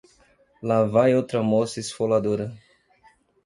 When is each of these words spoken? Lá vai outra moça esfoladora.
Lá 0.63 0.83
vai 0.83 1.13
outra 1.13 1.43
moça 1.43 1.79
esfoladora. 1.79 2.51